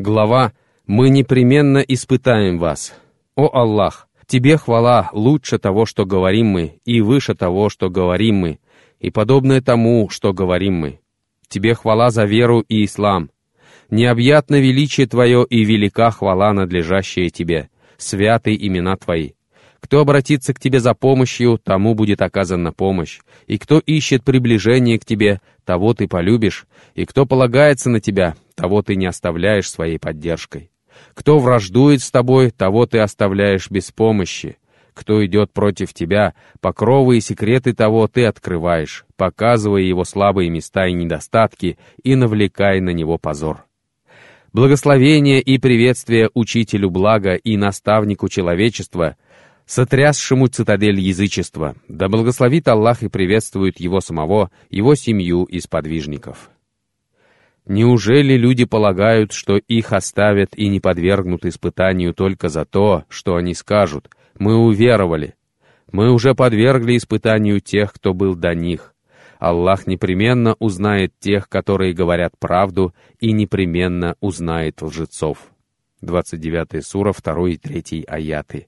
[0.00, 0.52] Глава
[0.86, 2.94] «Мы непременно испытаем вас».
[3.34, 8.60] О Аллах, Тебе хвала лучше того, что говорим мы, и выше того, что говорим мы,
[9.00, 11.00] и подобное тому, что говорим мы.
[11.48, 13.30] Тебе хвала за веру и ислам.
[13.90, 17.68] Необъятно величие Твое и велика хвала, надлежащая Тебе.
[17.96, 19.32] Святы имена Твои.
[19.80, 23.20] Кто обратится к тебе за помощью, тому будет оказана помощь.
[23.46, 26.66] И кто ищет приближение к тебе, того ты полюбишь.
[26.94, 30.70] И кто полагается на тебя, того ты не оставляешь своей поддержкой.
[31.14, 34.58] Кто враждует с тобой, того ты оставляешь без помощи.
[34.94, 40.92] Кто идет против тебя, покровы и секреты того ты открываешь, показывая его слабые места и
[40.92, 43.64] недостатки и навлекая на него позор.
[44.52, 49.16] Благословение и приветствие учителю блага и наставнику человечества—
[49.68, 56.50] сотрясшему цитадель язычества, да благословит Аллах и приветствует его самого, его семью и сподвижников.
[57.66, 63.52] Неужели люди полагают, что их оставят и не подвергнут испытанию только за то, что они
[63.52, 65.34] скажут «Мы уверовали».
[65.92, 68.94] Мы уже подвергли испытанию тех, кто был до них.
[69.38, 75.38] Аллах непременно узнает тех, которые говорят правду, и непременно узнает лжецов.
[76.00, 78.66] 29 сура, 2 и 3 аяты.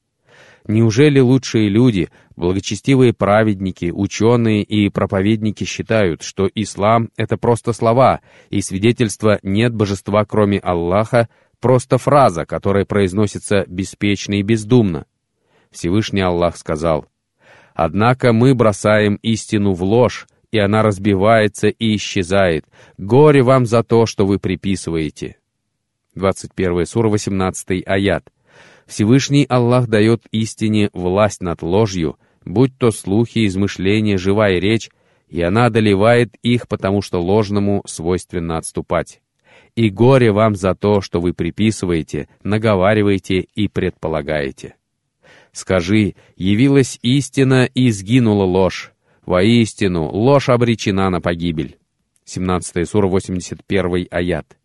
[0.66, 8.60] Неужели лучшие люди, благочестивые праведники, ученые и проповедники считают, что ислам— это просто слова, и
[8.60, 11.28] свидетельство «нет божества, кроме Аллаха»—
[11.60, 15.06] просто фраза, которая произносится беспечно и бездумно?
[15.70, 17.06] Всевышний Аллах сказал,
[17.74, 22.66] «Однако мы бросаем истину в ложь, и она разбивается и исчезает.
[22.98, 25.36] Горе вам за то, что вы приписываете».
[26.16, 28.24] 21 сура, 18 аят.
[28.90, 34.90] Всевышний Аллах дает истине власть над ложью, будь то слухи, измышления, живая речь,
[35.28, 39.22] и она одолевает их, потому что ложному свойственно отступать.
[39.76, 44.74] И горе вам за то, что вы приписываете, наговариваете и предполагаете.
[45.52, 48.90] Скажи, явилась истина и сгинула ложь.
[49.24, 51.78] Воистину, ложь обречена на погибель.
[52.24, 54.56] 17 сура, 81 аят.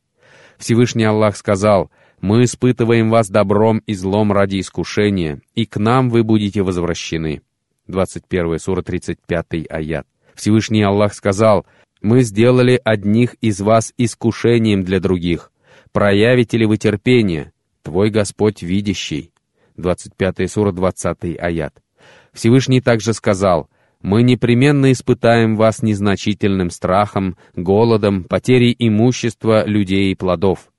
[0.57, 6.23] Всевышний Аллах сказал— мы испытываем вас добром и злом ради искушения, и к нам вы
[6.23, 7.41] будете возвращены».
[7.87, 10.07] 21 сура 35 аят.
[10.33, 11.65] Всевышний Аллах сказал,
[12.01, 15.51] «Мы сделали одних из вас искушением для других.
[15.91, 17.51] Проявите ли вы терпение?
[17.83, 19.31] Твой Господь видящий».
[19.77, 21.81] 25 сура 20 аят.
[22.33, 23.69] Всевышний также сказал,
[24.01, 30.69] «Мы непременно испытаем вас незначительным страхом, голодом, потерей имущества, людей и плодов.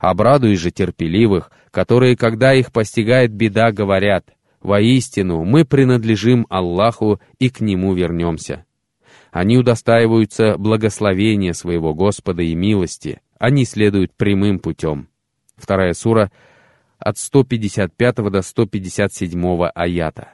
[0.00, 4.30] Обрадуй же терпеливых, которые, когда их постигает беда, говорят,
[4.62, 8.64] «Воистину, мы принадлежим Аллаху и к Нему вернемся».
[9.30, 15.08] Они удостаиваются благословения своего Господа и милости, они следуют прямым путем.
[15.56, 16.32] Вторая сура
[16.98, 20.28] от 155 до 157 аята.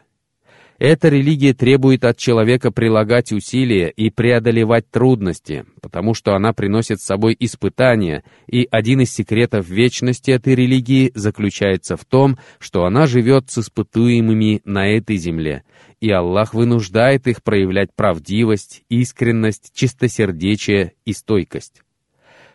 [0.78, 7.06] Эта религия требует от человека прилагать усилия и преодолевать трудности, потому что она приносит с
[7.06, 13.50] собой испытания, и один из секретов вечности этой религии заключается в том, что она живет
[13.50, 15.64] с испытуемыми на этой земле,
[16.00, 21.82] и Аллах вынуждает их проявлять правдивость, искренность, чистосердечие и стойкость.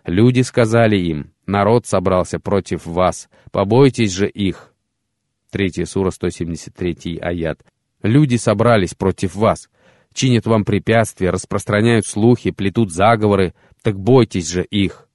[0.05, 4.73] Люди сказали им, народ собрался против вас, побойтесь же их.
[5.49, 7.61] Третья сура, 173 аят.
[8.03, 9.69] Люди собрались против вас,
[10.13, 15.07] чинят вам препятствия, распространяют слухи, плетут заговоры, так бойтесь же их.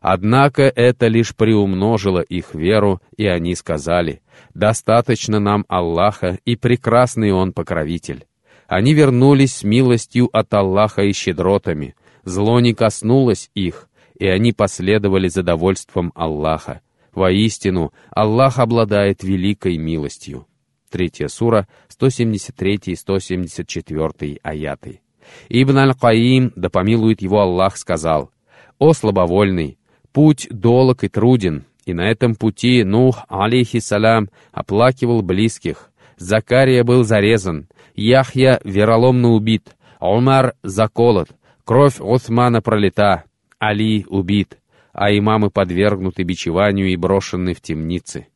[0.00, 4.20] Однако это лишь приумножило их веру, и они сказали,
[4.52, 8.26] «Достаточно нам Аллаха, и прекрасный Он покровитель».
[8.66, 13.88] Они вернулись с милостью от Аллаха и щедротами, зло не коснулось их,
[14.18, 16.80] и они последовали за довольством Аллаха.
[17.12, 20.46] Воистину, Аллах обладает великой милостью.
[20.92, 25.00] Третья сура, 173 и 174 аяты.
[25.48, 28.30] Ибн Аль-Каим, да помилует его Аллах, сказал,
[28.78, 29.78] «О слабовольный,
[30.12, 35.90] путь долог и труден, и на этом пути Нух, алейхиссалям, оплакивал близких.
[36.18, 41.28] Закария был зарезан, Яхья вероломно убит, Умар заколот,
[41.64, 43.24] кровь Усмана пролита,
[43.58, 44.58] Али убит,
[44.92, 48.26] а имамы подвергнуты бичеванию и брошены в темницы».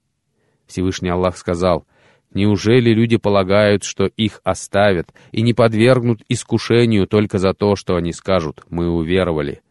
[0.67, 1.87] Всевышний Аллах сказал,
[2.37, 8.12] Неужели люди полагают, что их оставят и не подвергнут искушению только за то, что они
[8.12, 9.62] скажут «мы уверовали»?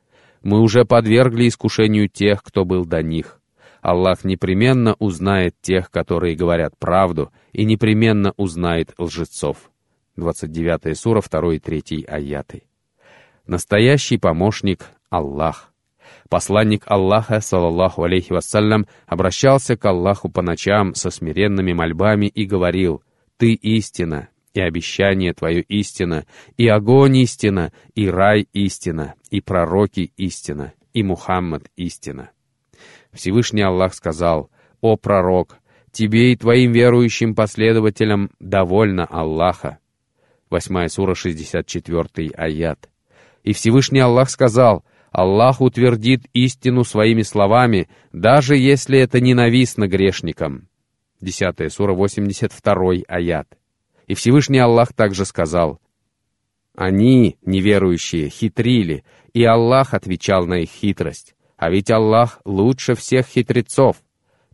[0.41, 3.39] Мы уже подвергли искушению тех, кто был до них.
[3.83, 9.69] Аллах непременно узнает тех, которые говорят правду, и непременно узнает лжецов.
[10.15, 12.63] 29 сура, 2 и 3 аяты.
[13.45, 15.71] Настоящий помощник— Аллах.
[16.29, 23.03] Посланник Аллаха, салаллаху алейхи вассалям, обращался к Аллаху по ночам со смиренными мольбами и говорил,
[23.37, 26.25] «Ты истина, и обещание Твое истина,
[26.57, 32.31] и огонь истина, и рай истина, и пророки истина, и Мухаммад истина».
[33.11, 34.49] Всевышний Аллах сказал,
[34.81, 35.57] «О пророк,
[35.91, 39.79] тебе и твоим верующим последователям довольно Аллаха».
[40.49, 42.89] Восьмая сура, 64 аят.
[43.43, 44.83] И Всевышний Аллах сказал,
[45.15, 50.67] Аллах утвердит истину своими словами, даже если это ненавистно грешникам.
[51.21, 53.47] 10 сура, 82 аят.
[54.07, 55.79] И Всевышний Аллах также сказал,
[56.75, 61.33] «Они, неверующие, хитрили, и Аллах отвечал на их хитрость.
[61.55, 63.95] А ведь Аллах лучше всех хитрецов».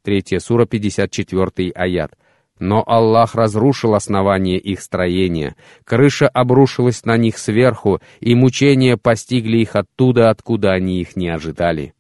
[0.03, 2.15] 3 сура, 54 аят.
[2.61, 9.75] Но Аллах разрушил основание их строения, крыша обрушилась на них сверху, и мучения постигли их
[9.75, 11.95] оттуда, откуда они их не ожидали.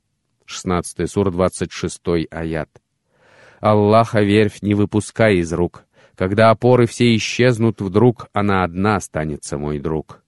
[0.45, 2.69] 16 сур 26 аят.
[3.59, 5.85] Аллаха верфь не выпускай из рук.
[6.15, 10.21] Когда опоры все исчезнут, вдруг она одна останется, мой друг.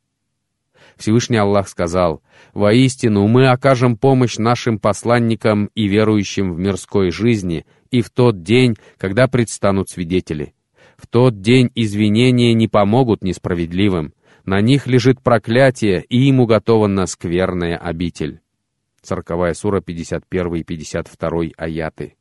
[0.97, 2.23] Всевышний Аллах сказал,
[2.55, 8.75] «Воистину мы окажем помощь нашим посланникам и верующим в мирской жизни и в тот день,
[8.97, 10.55] когда предстанут свидетели.
[10.97, 14.13] В тот день извинения не помогут несправедливым,
[14.45, 18.41] на них лежит проклятие, и им уготована скверная обитель.
[19.03, 22.15] Царковая сура 51 и 52 аяты.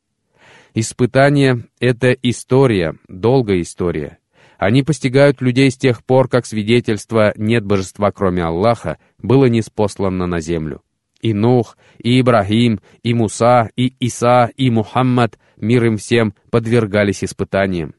[0.75, 4.19] Испытание— это история, долгая история.
[4.59, 10.39] Они постигают людей с тех пор, как свидетельство «нет божества, кроме Аллаха» было неспослано на
[10.39, 10.83] землю.
[11.23, 17.95] И Нух, и Ибрагим, и Муса, и Иса, и Мухаммад мир им всем, подвергались испытаниям.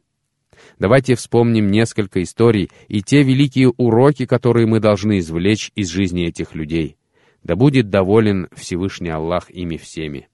[0.79, 6.55] Давайте вспомним несколько историй и те великие уроки, которые мы должны извлечь из жизни этих
[6.55, 6.97] людей.
[7.43, 10.29] Да будет доволен Всевышний Аллах ими всеми.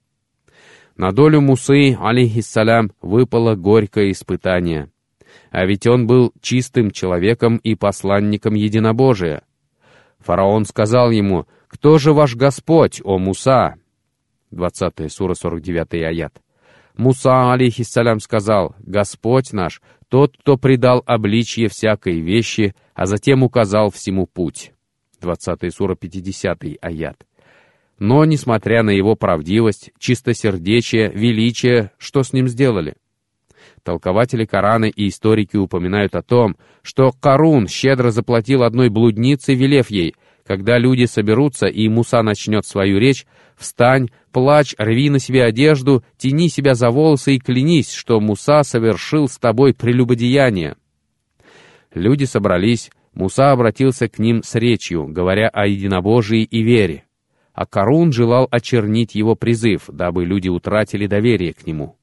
[0.97, 4.91] На долю Мусы, алейхиссалям, выпало горькое испытание.
[5.49, 9.43] А ведь он был чистым человеком и посланником единобожия.
[10.23, 13.75] Фараон сказал ему, «Кто же ваш Господь, о Муса?»
[14.51, 16.41] 20 сура, 49 аят.
[16.95, 24.27] Муса, алейхиссалям, сказал, «Господь наш, тот, кто предал обличье всякой вещи, а затем указал всему
[24.27, 24.73] путь».
[25.21, 27.25] 20 сура, 50 аят.
[27.97, 32.95] Но, несмотря на его правдивость, чистосердечие, величие, что с ним сделали?
[33.83, 40.15] Толкователи Корана и историки упоминают о том, что Карун щедро заплатил одной блуднице, велев ей,
[40.45, 43.25] когда люди соберутся и Муса начнет свою речь,
[43.55, 49.27] встань, плачь, рви на себе одежду, тяни себя за волосы и клянись, что Муса совершил
[49.27, 50.75] с тобой прелюбодеяние.
[51.93, 57.05] Люди собрались, Муса обратился к ним с речью, говоря о единобожии и вере.
[57.53, 61.97] А Карун желал очернить его призыв, дабы люди утратили доверие к нему.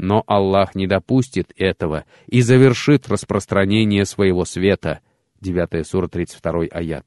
[0.00, 5.00] Но Аллах не допустит этого и завершит распространение своего света.
[5.42, 7.06] 9 сура 32 аят.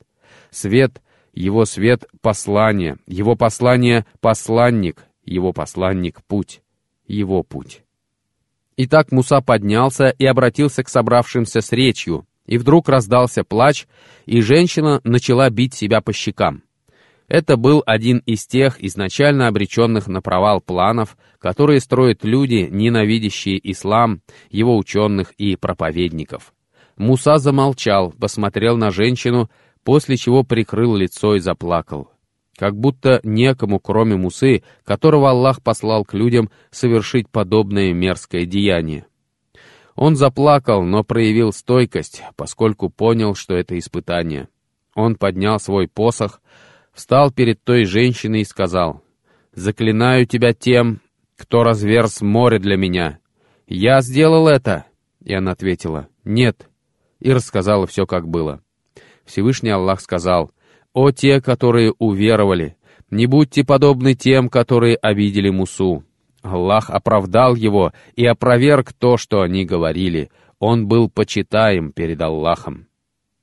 [0.51, 1.01] Свет,
[1.33, 6.61] его свет— послание, его послание— посланник, его посланник— путь,
[7.07, 7.81] его путь.
[8.77, 13.87] Итак, Муса поднялся и обратился к собравшимся с речью, и вдруг раздался плач,
[14.27, 16.61] и женщина начала бить себя по щекам.
[17.33, 24.21] Это был один из тех изначально обреченных на провал планов, которые строят люди, ненавидящие ислам,
[24.51, 26.53] его ученых и проповедников.
[26.95, 29.49] Муса замолчал, посмотрел на женщину,
[29.83, 32.11] после чего прикрыл лицо и заплакал.
[32.55, 39.07] Как будто некому, кроме Мусы, которого Аллах послал к людям, совершить подобное мерзкое деяние.
[39.95, 44.49] Он заплакал, но проявил стойкость, поскольку понял, что это испытание.
[44.93, 46.39] Он поднял свой посох,
[46.93, 49.01] встал перед той женщиной и сказал,
[49.53, 51.01] «Заклинаю тебя тем,
[51.37, 53.19] кто разверз море для меня.
[53.67, 54.85] Я сделал это!»
[55.23, 56.69] И она ответила, «Нет»,
[57.19, 58.61] и рассказала все, как было.
[59.25, 60.51] Всевышний Аллах сказал,
[60.93, 62.77] «О те, которые уверовали,
[63.09, 66.03] не будьте подобны тем, которые обидели Мусу».
[66.41, 70.29] Аллах оправдал его и опроверг то, что они говорили.
[70.59, 72.87] Он был почитаем перед Аллахом.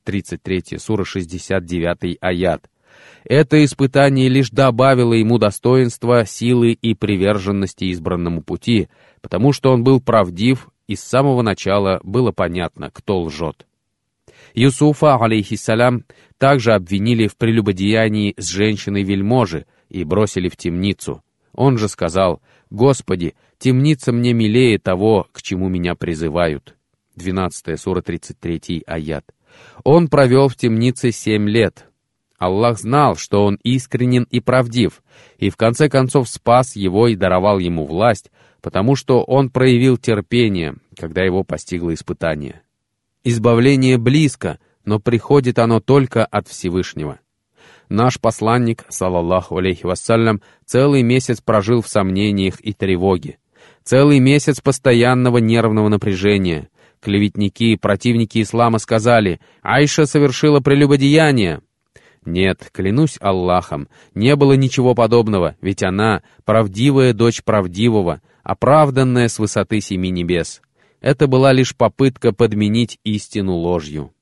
[0.05, 2.69] 33 сура 69 аят.
[3.25, 8.89] Это испытание лишь добавило ему достоинства, силы и приверженности избранному пути,
[9.21, 13.67] потому что он был правдив, и с самого начала было понятно, кто лжет.
[14.55, 16.05] Юсуфа, алейхиссалям,
[16.39, 21.23] также обвинили в прелюбодеянии с женщиной-вельможи и бросили в темницу.
[21.53, 26.77] Он же сказал, «Господи, темница мне милее того, к чему меня призывают».
[27.17, 29.25] 12 сура 33 аят.
[29.85, 31.90] Он провел в темнице семь лет.
[32.41, 35.03] Аллах знал, что он искренен и правдив,
[35.37, 38.33] и в конце концов спас его и даровал ему власть,
[38.63, 42.63] потому что он проявил терпение, когда его постигло испытание.
[43.25, 47.21] Избавление близко, но приходит оно только от Всевышнего.
[47.91, 53.37] Наш посланник, салаллаху алейхи вассалям, целый месяц прожил в сомнениях и тревоге.
[53.85, 56.71] Целый месяц постоянного нервного напряжения.
[57.01, 61.61] Клеветники и противники ислама сказали, Айша совершила прелюбодеяние.
[62.25, 69.81] Нет, клянусь Аллахом, не было ничего подобного, ведь она— правдивая дочь правдивого, оправданная с высоты
[69.81, 70.61] семи небес.
[71.01, 74.13] Это была лишь попытка подменить истину ложью.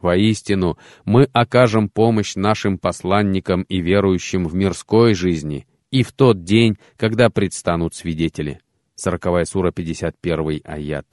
[0.00, 6.78] Воистину, мы окажем помощь нашим посланникам и верующим в мирской жизни и в тот день,
[6.96, 8.60] когда предстанут свидетели.
[8.96, 11.06] 40 сура, 51 аят.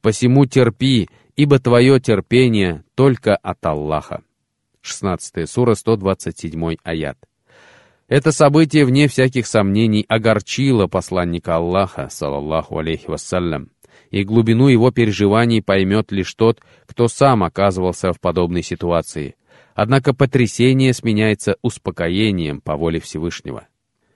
[0.00, 4.22] «Посему терпи, ибо твое терпение только от Аллаха».
[4.86, 7.18] 16 сура, 127 аят.
[8.08, 13.70] Это событие, вне всяких сомнений, огорчило посланника Аллаха, салаллаху алейхи вассалям,
[14.10, 19.34] и глубину его переживаний поймет лишь тот, кто сам оказывался в подобной ситуации.
[19.74, 23.66] Однако потрясение сменяется успокоением по воле Всевышнего.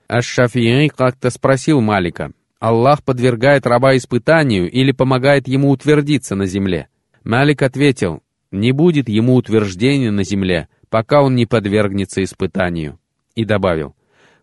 [0.09, 6.89] Аш-Шафии как-то спросил Малика, Аллах подвергает раба испытанию или помогает ему утвердиться на земле?
[7.25, 12.99] Малик ответил, не будет ему утверждения на земле, пока он не подвергнется испытанию.
[13.35, 13.95] И добавил,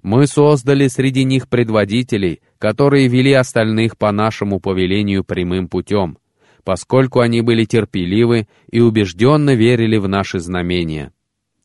[0.02, 6.18] мы создали среди них предводителей, которые вели остальных по нашему повелению прямым путем,
[6.64, 11.12] поскольку они были терпеливы и убежденно верили в наши знамения.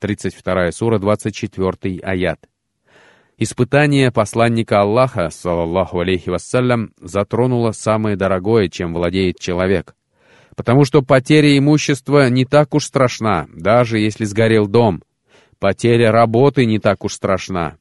[0.00, 2.48] 32 сура, 24 аят.
[3.38, 9.94] Испытание посланника Аллаха, саллаллаху алейхи вассалям, затронуло самое дорогое, чем владеет человек.
[10.56, 15.02] Потому что потеря имущества не так уж страшна, даже если сгорел дом.
[15.58, 17.76] Потеря работы не так уж страшна,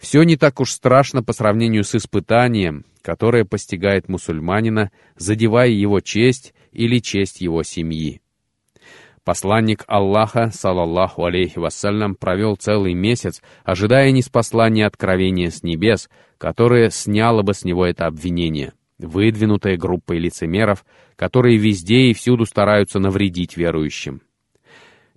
[0.00, 6.54] все не так уж страшно по сравнению с испытанием, которое постигает мусульманина, задевая его честь
[6.72, 8.20] или честь его семьи.
[9.24, 16.08] Посланник Аллаха, салаллаху алейхи вассалям, провел целый месяц, ожидая неспослания откровения с небес,
[16.38, 18.72] которое сняло бы с него это обвинение,
[19.04, 20.84] выдвинутое группой лицемеров,
[21.16, 24.22] которые везде и всюду стараются навредить верующим.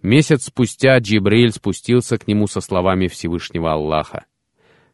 [0.01, 4.25] Месяц спустя Джибриль спустился к нему со словами Всевышнего Аллаха.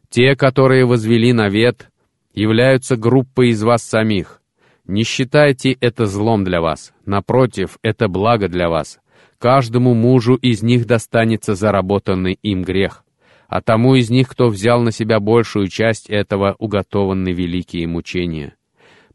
[0.08, 1.90] Те, которые возвели навет,
[2.32, 4.40] являются группой из вас самих.
[4.86, 6.92] Не считайте это злом для вас.
[7.04, 8.98] Напротив, это благо для вас.
[9.38, 13.04] Каждому мужу из них достанется заработанный им грех,
[13.48, 18.54] а тому из них, кто взял на себя большую часть этого, уготованы великие мучения.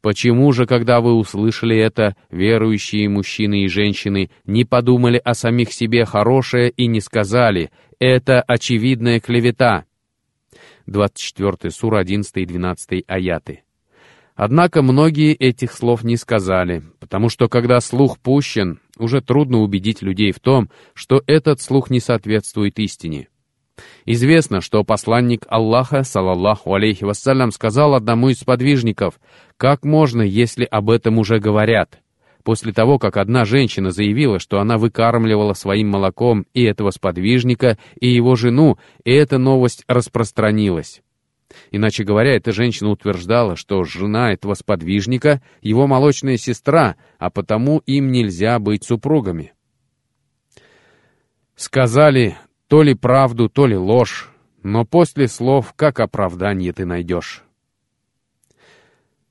[0.05, 6.05] Почему же, когда вы услышали это, верующие мужчины и женщины не подумали о самих себе
[6.05, 9.85] хорошее и не сказали «это очевидная клевета»?
[10.85, 13.63] 24 сура 11 и 12 аяты.
[14.35, 20.31] Однако многие этих слов не сказали, потому что когда слух пущен, уже трудно убедить людей
[20.31, 23.29] в том, что этот слух не соответствует истине.
[24.05, 29.19] Известно, что посланник Аллаха, салаллаху алейхи вассалям, сказал одному из сподвижников,
[29.57, 31.99] «Как можно, если об этом уже говорят?»
[32.45, 38.07] после того, как одна женщина заявила, что она выкармливала своим молоком и этого сподвижника, и
[38.07, 41.01] его жену, и эта новость распространилась.
[41.71, 48.11] Иначе говоря, эта женщина утверждала, что жена этого сподвижника— его молочная сестра, а потому им
[48.11, 49.53] нельзя быть супругами.
[51.55, 52.37] Сказали
[52.75, 54.29] то ли правду, то ли ложь,
[54.61, 57.41] но после слов как оправдание ты найдешь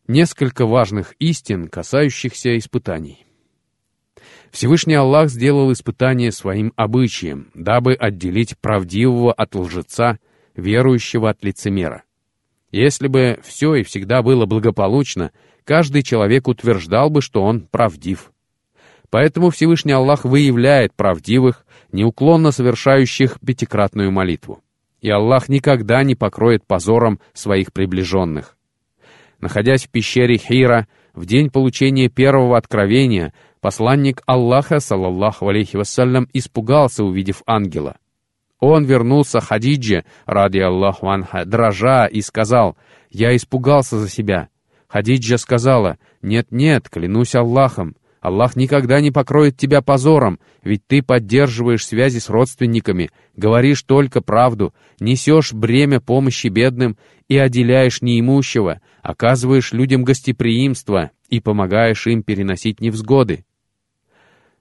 [0.09, 3.27] несколько важных истин, касающихся испытаний.
[4.51, 10.19] Всевышний Аллах сделал испытание своим обычаем, дабы отделить правдивого от лжеца,
[10.57, 12.05] верующего от лицемера.
[12.71, 15.33] Если бы все и всегда было благополучно,
[15.65, 18.33] каждый человек утверждал бы, что он правдив.
[19.11, 21.64] Поэтому Всевышний Аллах выявляет правдивых,
[21.95, 24.61] неуклонно совершающих пятикратную молитву.
[25.01, 28.57] И Аллах никогда не покроет позором своих приближенных.
[29.41, 37.05] Находясь в пещере Хира, в день получения первого откровения, посланник Аллаха, саллаллаху алейхи вассалям, испугался,
[37.05, 37.97] увидев ангела.
[38.59, 42.77] Он вернулся Хадидже, ради Аллаху анха, дрожа, и сказал,
[43.11, 44.49] «Я испугался за себя».
[44.89, 52.21] Хадиджа сказала, «Нет-нет, клянусь Аллахом, Аллах никогда не покроет тебя позором, ведь ты поддерживаешь связи
[52.21, 56.97] с родственниками, говоришь только правду, несешь бремя помощи бедным
[57.29, 63.45] и отделяешь неимущего, оказываешь людям гостеприимство и помогаешь им переносить невзгоды.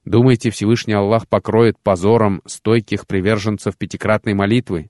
[0.04, 4.90] Думаете, Всевышний Аллах покроет позором стойких приверженцев пятикратной молитвы,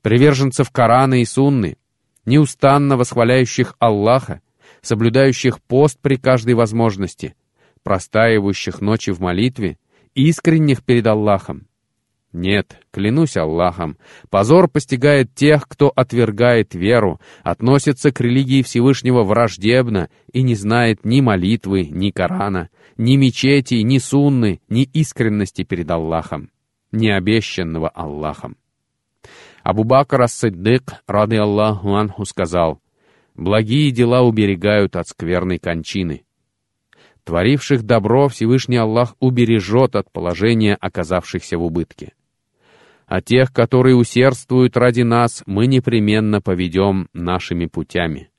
[0.00, 1.76] приверженцев Корана и Сунны,
[2.24, 4.42] неустанно восхваляющих Аллаха,
[4.80, 7.34] соблюдающих пост при каждой возможности,
[7.82, 9.78] простаивающих ночи в молитве,
[10.14, 11.66] искренних перед Аллахом.
[12.32, 13.98] Нет, клянусь Аллахом,
[14.30, 21.20] позор постигает тех, кто отвергает веру, относится к религии Всевышнего враждебно и не знает ни
[21.20, 26.50] молитвы, ни Корана, ни мечети, ни сунны, ни искренности перед Аллахом,
[26.90, 28.56] ни обещанного Аллахом.
[29.62, 32.80] Абу Бакр ас-Сиддык, рады Аллаху анху, сказал,
[33.34, 36.24] «Благие дела уберегают от скверной кончины».
[37.24, 42.12] Творивших добро Всевышний Аллах убережет от положения оказавшихся в убытке.
[43.06, 48.30] А тех, которые усердствуют ради нас, мы непременно поведем нашими путями.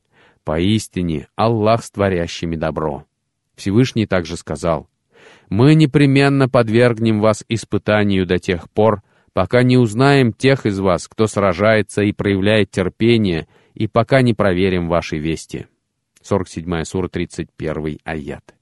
[0.43, 3.05] Поистине, Аллах с творящими добро.
[3.55, 4.89] Всевышний также сказал,
[5.49, 11.27] «Мы непременно подвергнем вас испытанию до тех пор, пока не узнаем тех из вас, кто
[11.27, 15.67] сражается и проявляет терпение, и пока не проверим ваши вести».
[16.21, 18.55] 47 сура, 31 аят.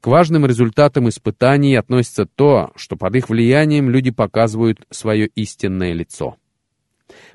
[0.00, 6.36] К важным результатам испытаний относится то, что под их влиянием люди показывают свое истинное лицо.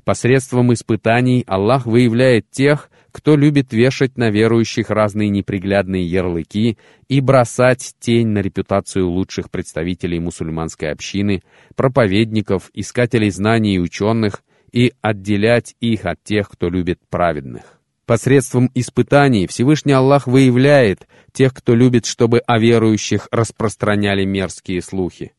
[0.06, 6.78] Посредством испытаний Аллах выявляет тех, кто любит вешать на верующих разные неприглядные ярлыки
[7.10, 11.44] и бросать тень на репутацию лучших представителей мусульманской общины,
[11.76, 14.42] проповедников, искателей знаний и ученых,
[14.72, 17.80] и отделять их от тех, кто любит праведных.
[18.06, 25.34] Посредством испытаний Всевышний Аллах выявляет тех, кто любит, чтобы о верующих распространяли мерзкие слухи.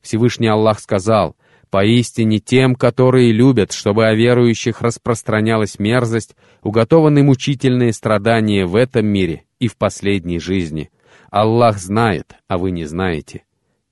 [0.00, 1.36] Всевышний Аллах сказал,
[1.68, 9.44] «Поистине тем, которые любят, чтобы о верующих распространялась мерзость, уготованы мучительные страдания в этом мире
[9.58, 10.90] и в последней жизни.
[11.30, 13.42] Аллах знает, а вы не знаете».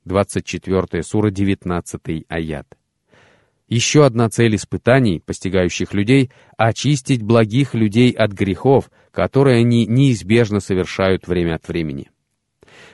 [0.07, 2.66] 24 сура, 19 аят.
[3.68, 11.26] Еще одна цель испытаний, постигающих людей,— очистить благих людей от грехов, которые они неизбежно совершают
[11.26, 12.11] время от времени.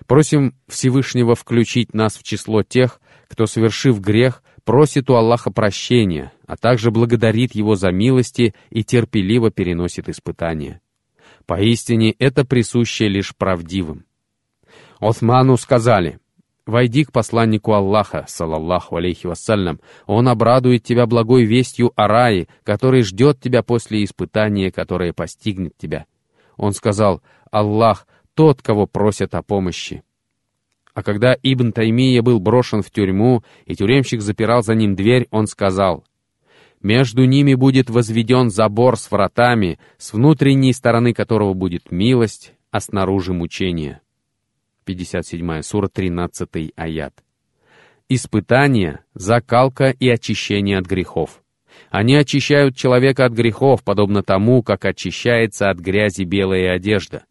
[0.06, 6.56] Просим Всевышнего включить нас в число тех, кто, совершив грех, просит у Аллаха прощения, а
[6.56, 10.80] также благодарит Его за милости и терпеливо переносит испытания.
[11.46, 14.04] Поистине это присуще лишь правдивым.
[15.00, 16.20] Осману сказали—
[16.70, 19.80] Войди к посланнику Аллаха, салаллаху алейхи вассалям.
[20.06, 26.06] Он обрадует тебя благой вестью о рае, который ждет тебя после испытания, которое постигнет тебя.
[26.56, 30.04] Он сказал, Аллах, тот, кого просят о помощи.
[30.94, 35.48] А когда Ибн Таймия был брошен в тюрьму, и тюремщик запирал за ним дверь, он
[35.48, 36.04] сказал,
[36.80, 43.32] «Между ними будет возведен забор с вратами, с внутренней стороны которого будет милость, а снаружи
[43.32, 44.02] мучение».
[44.84, 47.14] 57 сура, 13 аят.
[48.08, 51.42] Испытание, закалка и очищение от грехов.
[51.90, 57.24] Они очищают человека от грехов, подобно тому, как очищается от грязи белая одежда.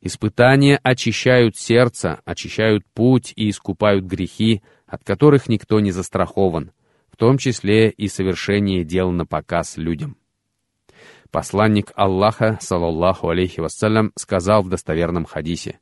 [0.00, 6.72] Испытания очищают сердце, очищают путь и искупают грехи, от которых никто не застрахован,
[7.10, 10.16] в том числе и совершение дел на показ людям.
[11.30, 15.78] Посланник Аллаха, саллаллаху алейхи вассалям, сказал в достоверном хадисе,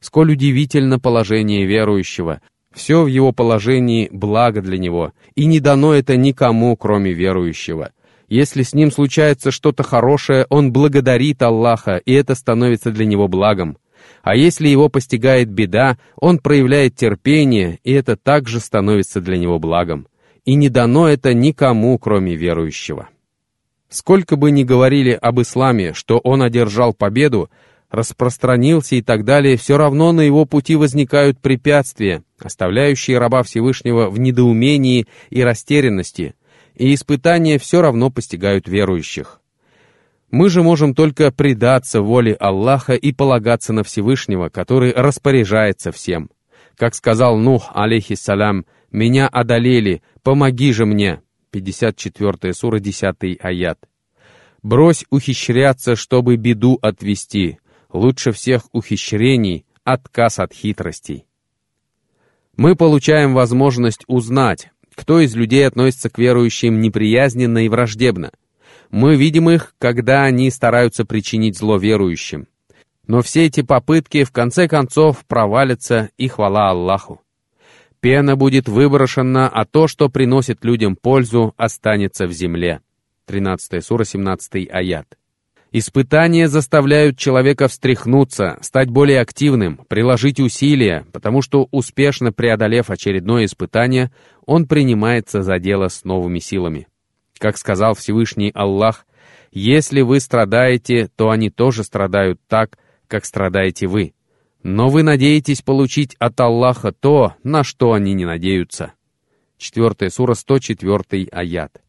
[0.00, 2.40] сколь удивительно положение верующего.
[2.74, 7.90] Все в его положении благо для него, и не дано это никому, кроме верующего.
[8.28, 13.76] Если с ним случается что-то хорошее, он благодарит Аллаха, и это становится для него благом.
[14.22, 20.06] А если его постигает беда, он проявляет терпение, и это также становится для него благом.
[20.44, 23.08] И не дано это никому, кроме верующего.
[23.88, 27.50] Сколько бы ни говорили об исламе, что он одержал победу,
[27.90, 34.18] распространился и так далее, все равно на его пути возникают препятствия, оставляющие раба Всевышнего в
[34.18, 36.34] недоумении и растерянности,
[36.74, 39.40] и испытания все равно постигают верующих.
[40.30, 46.30] Мы же можем только предаться воле Аллаха и полагаться на Всевышнего, который распоряжается всем.
[46.76, 53.78] Как сказал Нух, алейхиссалям, «Меня одолели, помоги же мне» 54 сура, 10 аят.
[54.62, 57.58] «Брось ухищряться, чтобы беду отвести,
[57.92, 61.26] лучше всех ухищрений отказ от хитростей.
[62.56, 68.32] Мы получаем возможность узнать, кто из людей относится к верующим неприязненно и враждебно.
[68.90, 72.48] Мы видим их, когда они стараются причинить зло верующим.
[73.06, 77.20] Но все эти попытки в конце концов провалятся, и хвала Аллаху.
[78.00, 82.80] Пена будет выброшена, а то, что приносит людям пользу, останется в земле.
[83.26, 85.18] 13 сура, 17 аят.
[85.72, 94.10] Испытания заставляют человека встряхнуться, стать более активным, приложить усилия, потому что, успешно преодолев очередное испытание,
[94.46, 96.88] он принимается за дело с новыми силами.
[97.38, 99.06] Как сказал Всевышний Аллах,
[99.52, 104.12] «Если вы страдаете, то они тоже страдают так, как страдаете вы.
[104.64, 108.92] Но вы надеетесь получить от Аллаха то, на что они не надеются».
[109.58, 111.80] 4 сура, 104 аят.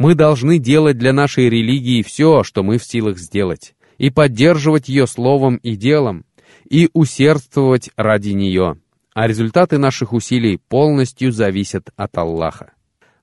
[0.00, 5.06] Мы должны делать для нашей религии все, что мы в силах сделать, и поддерживать ее
[5.06, 6.24] словом и делом,
[6.70, 8.78] и усердствовать ради нее,
[9.12, 12.72] а результаты наших усилий полностью зависят от Аллаха.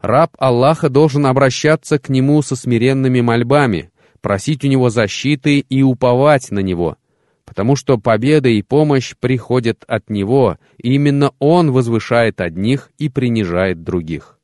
[0.02, 3.90] Раб Аллаха должен обращаться к нему со смиренными мольбами,
[4.22, 6.98] просить у него защиты и уповать на него,
[7.44, 13.82] потому что победа и помощь приходят от него, и именно он возвышает одних и принижает
[13.82, 14.37] других.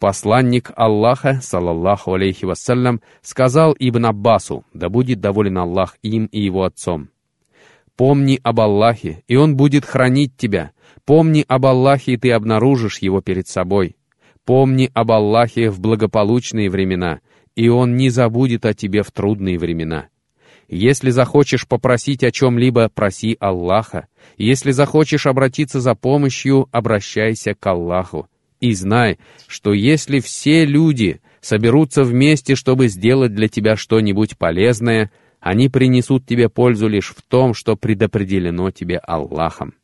[0.00, 6.64] Посланник Аллаха, салаллаху алейхи вассалям, сказал Ибн Аббасу, да будет доволен Аллах им и его
[6.64, 7.10] отцом.
[7.96, 10.70] «Помни об Аллахе, и Он будет хранить тебя.
[11.04, 13.98] Помни об Аллахе, и ты обнаружишь Его перед собой.
[14.46, 17.20] Помни об Аллахе в благополучные времена,
[17.54, 20.08] и Он не забудет о тебе в трудные времена.
[20.66, 24.06] Если захочешь попросить о чем-либо, проси Аллаха.
[24.38, 28.30] Если захочешь обратиться за помощью, обращайся к Аллаху.
[28.60, 35.70] И знай, что если все люди соберутся вместе, чтобы сделать для тебя что-нибудь полезное, они
[35.70, 39.74] принесут тебе пользу лишь в том, что предопределено тебе Аллахом.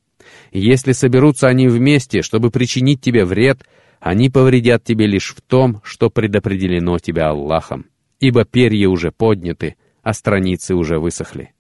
[0.53, 3.67] если соберутся они вместе, чтобы причинить тебе вред,
[4.01, 7.87] они повредят тебе лишь в том, что предопределено тебе Аллахом.
[8.21, 11.53] Ибо перья уже подняты, а страницы уже высохли.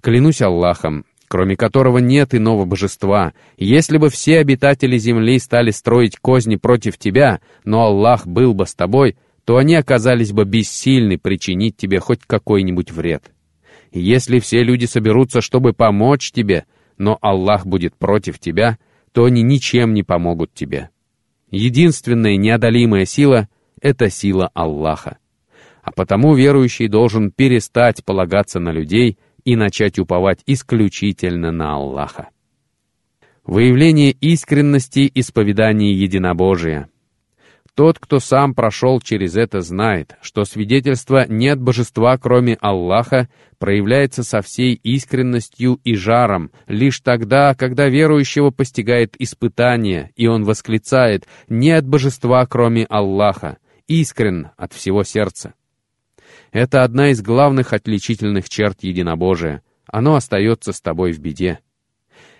[0.00, 3.32] Клянусь Аллахом, кроме которого нет иного божества.
[3.56, 8.74] Если бы все обитатели земли стали строить козни против тебя, но Аллах был бы с
[8.74, 13.30] тобой, то они оказались бы бессильны причинить тебе хоть какой-нибудь вред.
[13.92, 16.64] если все люди соберутся, чтобы помочь тебе,
[16.98, 18.78] но Аллах будет против тебя,
[19.12, 20.90] то они ничем не помогут тебе.
[21.50, 23.48] Единственная неодолимая сила—
[23.80, 25.18] это сила Аллаха.
[25.82, 32.28] А потому верующий должен перестать полагаться на людей и начать уповать исключительно на Аллаха.
[33.44, 36.88] Выявление искренности исповедания единобожия.
[37.74, 43.28] Тот, кто сам прошел через это, знает, что свидетельство «нет божества, кроме Аллаха»
[43.58, 51.26] проявляется со всей искренностью и жаром лишь тогда, когда верующего постигает испытание, и он восклицает
[51.48, 55.54] «нет божества, кроме Аллаха», искрен от всего сердца.
[56.54, 59.62] Это одна из главных отличительных черт единобожия.
[59.88, 61.58] Оно остается с тобой в беде.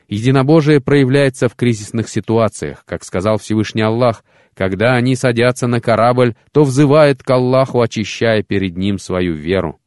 [0.07, 4.25] Единобожие проявляется в кризисных ситуациях, как сказал Всевышний Аллах,
[4.55, 9.81] когда они садятся на корабль, то взывает к Аллаху, очищая перед ним свою веру.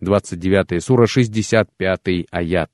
[0.00, 2.70] 29 сура, 65 аят.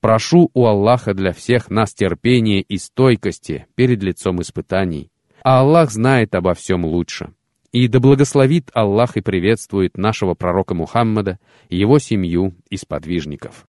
[0.00, 5.12] «Прошу у Аллаха для всех нас терпения и стойкости перед лицом испытаний,
[5.44, 7.34] а Аллах знает обо всем лучше».
[7.70, 13.67] И да благословит Аллах и приветствует нашего пророка Мухаммада, его семью и сподвижников.